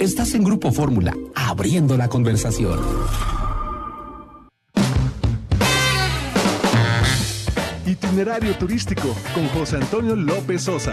[0.00, 2.80] Estás en Grupo Fórmula, abriendo la conversación.
[7.84, 10.92] Itinerario turístico con José Antonio López Sosa.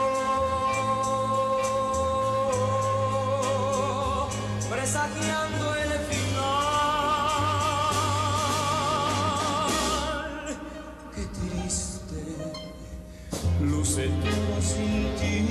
[13.81, 15.41] luce todo sin ti.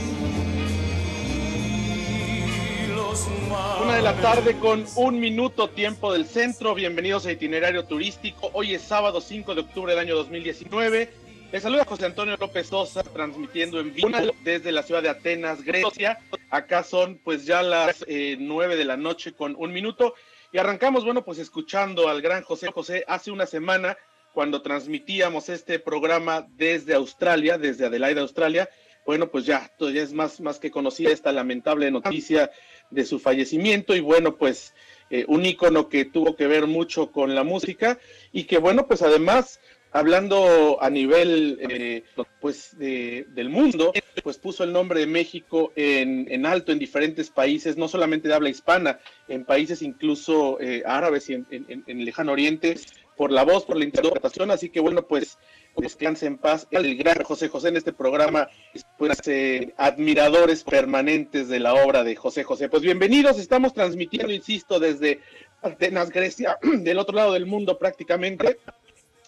[3.82, 6.76] Una de la tarde con un minuto tiempo del centro.
[6.76, 8.48] Bienvenidos a Itinerario Turístico.
[8.52, 11.12] Hoy es sábado 5 de octubre del año 2019.
[11.50, 14.10] Les saluda José Antonio López Sosa transmitiendo en vivo
[14.44, 16.20] desde la ciudad de Atenas, Grecia.
[16.50, 20.14] Acá son pues ya las eh, 9 de la noche con un minuto.
[20.52, 23.96] Y arrancamos, bueno, pues escuchando al gran José José hace una semana
[24.32, 28.68] cuando transmitíamos este programa desde Australia, desde Adelaide, Australia.
[29.06, 32.50] Bueno, pues ya, todavía es más, más que conocida esta lamentable noticia
[32.90, 34.74] de su fallecimiento y bueno, pues
[35.08, 37.98] eh, un ícono que tuvo que ver mucho con la música
[38.32, 39.60] y que bueno, pues además
[39.92, 42.04] hablando a nivel eh,
[42.40, 43.92] pues de, del mundo,
[44.22, 48.34] pues puso el nombre de México en, en, alto en diferentes países, no solamente de
[48.34, 52.76] habla hispana, en países incluso eh, árabes y en, en, en, lejano oriente,
[53.20, 55.36] por la voz, por la interpretación, así que bueno, pues
[55.76, 58.48] descanse en paz el gran José José en este programa,
[58.96, 62.70] pues eh, admiradores permanentes de la obra de José José.
[62.70, 65.20] Pues bienvenidos, estamos transmitiendo, insisto, desde
[65.60, 68.56] Atenas, Grecia, del otro lado del mundo prácticamente.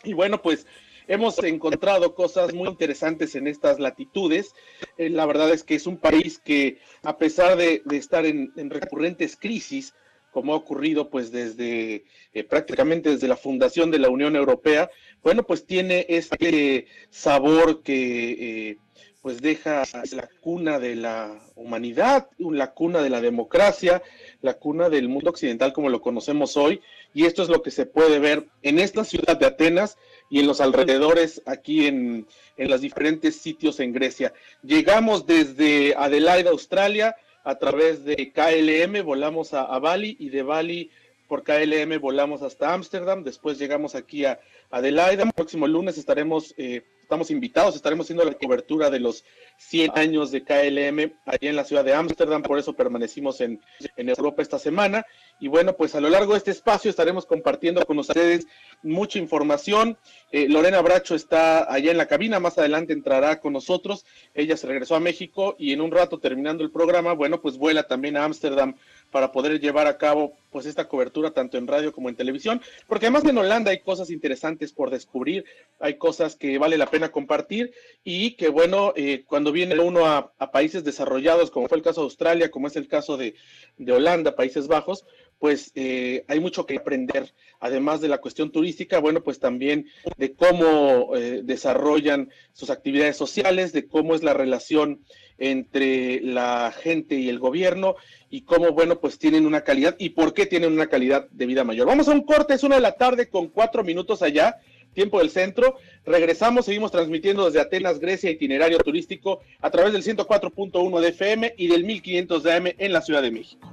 [0.04, 0.66] Y bueno, pues
[1.06, 4.54] hemos encontrado cosas muy interesantes en estas latitudes.
[4.96, 8.54] Eh, la verdad es que es un país que, a pesar de, de estar en,
[8.56, 9.92] en, recurrentes crisis,
[10.32, 14.90] como ha ocurrido pues desde eh, prácticamente desde la fundación de la Unión Europea,
[15.22, 18.78] bueno, pues tiene este sabor que eh,
[19.20, 24.02] pues deja la cuna de la humanidad, la cuna de la democracia,
[24.40, 26.80] la cuna del mundo occidental como lo conocemos hoy,
[27.14, 29.96] y esto es lo que se puede ver en esta ciudad de Atenas
[30.28, 32.26] y en los alrededores aquí en,
[32.56, 34.32] en los diferentes sitios en Grecia.
[34.62, 37.14] Llegamos desde Adelaide, Australia,
[37.44, 40.90] a través de KLM, volamos a, Bali y de Bali
[41.28, 44.38] por KLM volamos hasta Ámsterdam, después llegamos aquí a
[44.70, 49.24] Adelaide, el próximo lunes estaremos, eh, estamos invitados, estaremos haciendo la cobertura de los
[49.56, 53.60] 100 años de KLM allí en la ciudad de Ámsterdam, por eso permanecimos en
[53.96, 55.06] Europa esta semana,
[55.42, 58.46] y bueno, pues a lo largo de este espacio estaremos compartiendo con ustedes
[58.84, 59.98] mucha información.
[60.30, 64.06] Eh, Lorena Bracho está allá en la cabina, más adelante entrará con nosotros.
[64.34, 67.88] Ella se regresó a México y en un rato terminando el programa, bueno, pues vuela
[67.88, 68.76] también a Ámsterdam
[69.10, 73.06] para poder llevar a cabo pues esta cobertura tanto en radio como en televisión, porque
[73.06, 75.44] además en Holanda hay cosas interesantes por descubrir,
[75.80, 77.72] hay cosas que vale la pena compartir
[78.04, 82.02] y que bueno, eh, cuando viene uno a, a, países desarrollados, como fue el caso
[82.02, 83.34] de Australia, como es el caso de,
[83.78, 85.04] de Holanda, Países Bajos,
[85.42, 90.34] pues eh, hay mucho que aprender, además de la cuestión turística, bueno, pues también de
[90.34, 95.00] cómo eh, desarrollan sus actividades sociales, de cómo es la relación
[95.38, 97.96] entre la gente y el gobierno
[98.30, 101.64] y cómo, bueno, pues tienen una calidad y por qué tienen una calidad de vida
[101.64, 101.88] mayor.
[101.88, 104.60] Vamos a un corte, es una de la tarde con cuatro minutos allá,
[104.94, 105.76] tiempo del centro.
[106.06, 111.66] Regresamos, seguimos transmitiendo desde Atenas, Grecia, itinerario turístico a través del 104.1 de FM y
[111.66, 113.72] del 1500 de AM en la Ciudad de México.